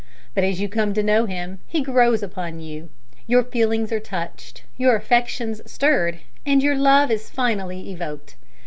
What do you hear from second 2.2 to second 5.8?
upon you; your feelings are touched, your affections